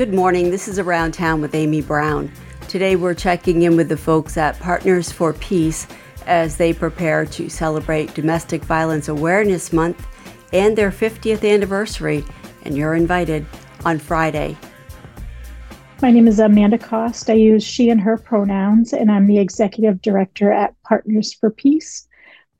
[0.00, 0.50] Good morning.
[0.50, 2.32] This is Around Town with Amy Browne.
[2.68, 5.86] Today we're checking in with the folks at Partners for Peace
[6.24, 10.06] as they prepare to celebrate Domestic Violence Awareness Month
[10.54, 12.24] and their 50th anniversary,
[12.62, 13.44] and you're invited
[13.84, 14.56] on Friday.
[16.00, 17.28] My name is Amanda Cost.
[17.28, 22.08] I use she and her pronouns, and I'm the executive director at Partners for Peace.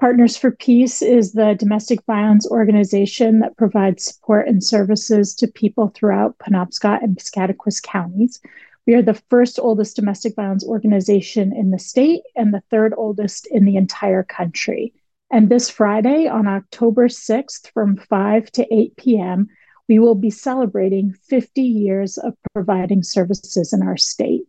[0.01, 5.93] Partners for Peace is the domestic violence organization that provides support and services to people
[5.95, 8.41] throughout Penobscot and Piscataquis counties.
[8.87, 13.47] We are the first oldest domestic violence organization in the state and the third oldest
[13.49, 14.95] in the entire country.
[15.31, 19.49] And this Friday, on October 6th, from 5 to 8 p.m.,
[19.87, 24.45] we will be celebrating 50 years of providing services in our state.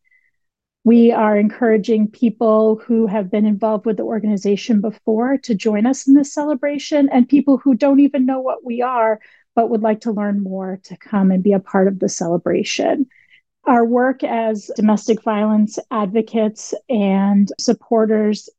[0.84, 6.08] We are encouraging people who have been involved with the organization before to join us
[6.08, 9.20] in this celebration, and people who don't even know what we are
[9.54, 13.06] but would like to learn more to come and be a part of the celebration.
[13.66, 18.50] Our work as domestic violence advocates and supporters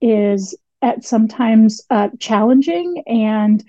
[0.00, 3.64] is at sometimes uh, challenging, and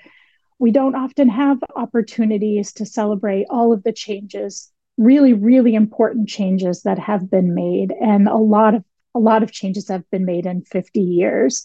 [0.59, 4.71] we don't often have opportunities to celebrate all of the changes,
[5.01, 9.51] really, really important changes that have been made, and a lot of a lot of
[9.51, 11.63] changes have been made in 50 years.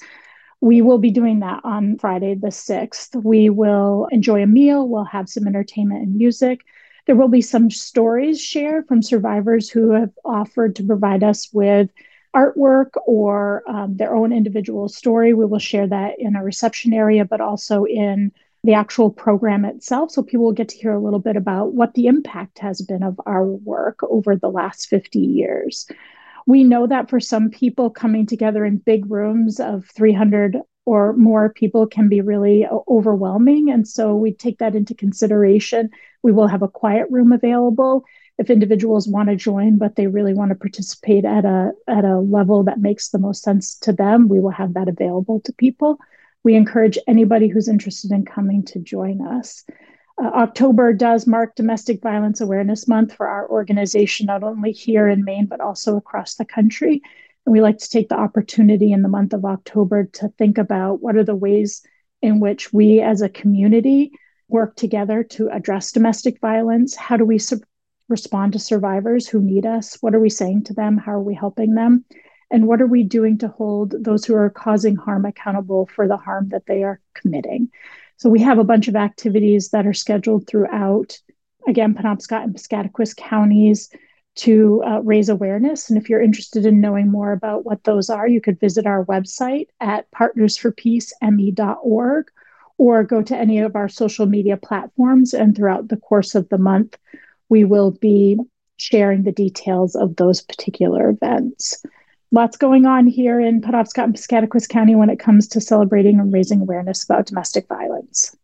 [0.61, 3.23] We will be doing that on Friday the 6th.
[3.23, 6.61] We will enjoy a meal, we'll have some entertainment and music.
[7.07, 11.91] There will be some stories shared from survivors who have offered to provide us with
[12.35, 15.33] artwork or um, their own individual story.
[15.33, 18.33] We will share that in a reception area, but also in
[18.67, 20.11] the actual program itself.
[20.11, 23.03] So people will get to hear a little bit about what the impact has been
[23.03, 25.87] of our work over the last 50 years.
[26.47, 31.53] We know that for some people, coming together in big rooms of 300 or more
[31.53, 33.71] people can be really overwhelming.
[33.71, 35.91] And so we take that into consideration.
[36.23, 38.05] We will have a quiet room available
[38.39, 42.19] if individuals want to join, but they really want to participate at a, at a
[42.19, 44.29] level that makes the most sense to them.
[44.29, 45.99] We will have that available to people.
[46.45, 49.65] We encourage anybody who's interested in coming to join us.
[50.23, 55.25] Uh, October does mark Domestic Violence Awareness Month for our organization, not only here in
[55.25, 57.03] Maine, but also across the country.
[57.45, 61.03] And we like to take the opportunity in the month of October to think about
[61.03, 61.83] what are the ways
[62.23, 64.13] in which we as a community
[64.49, 66.97] work together to address domestic violence.
[66.97, 67.61] How do we su-
[68.09, 69.99] respond to survivors who need us?
[70.01, 70.97] What are we saying to them?
[70.97, 72.05] How are we helping them?
[72.51, 76.17] And what are we doing to hold those who are causing harm accountable for the
[76.17, 77.71] harm that they are committing?
[78.19, 81.19] So we have a bunch of activities that are scheduled throughout,
[81.67, 83.91] again, Penobscot and Piscataquis counties
[84.37, 85.91] to uh, raise awareness.
[85.91, 89.05] And if you're interested in knowing more about what those are, you could visit our
[89.07, 92.31] website at partnersforpeaceme.org
[92.79, 95.35] or go to any of our social media platforms.
[95.35, 96.99] And throughout the course of the month,
[97.49, 98.37] we will be
[98.77, 101.83] sharing the details of those particular events
[102.37, 106.31] lots going on here in Penobscot and Piscataquis County when it comes to celebrating and
[106.31, 108.37] raising awareness about domestic violence.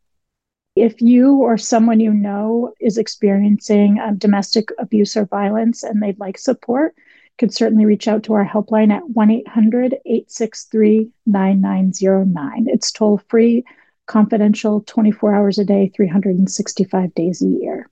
[0.75, 6.19] If you or someone you know is experiencing um, domestic abuse or violence and they'd
[6.19, 6.94] like support,
[7.36, 12.69] could certainly reach out to our helpline at 1 800 863 9909.
[12.69, 13.62] It's toll free,
[14.06, 17.91] confidential, 24 hours a day, 365 days a year.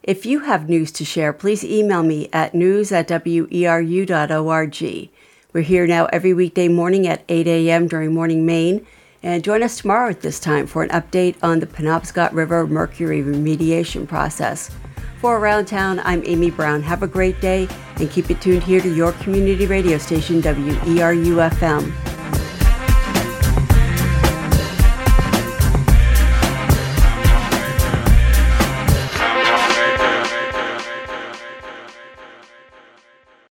[0.03, 5.09] If you have news to share, please email me at news at weru.org.
[5.53, 7.87] We're here now every weekday morning at 8 a.m.
[7.87, 8.87] during Morning Maine.
[9.21, 13.21] And join us tomorrow at this time for an update on the Penobscot River mercury
[13.21, 14.71] remediation process.
[15.19, 16.81] For Around Town, I'm Amy Browne.
[16.81, 17.67] Have a great day
[18.01, 22.10] and keep it tuned here to your community radio station, WERU FM.